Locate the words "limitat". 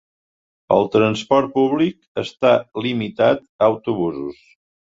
2.87-3.45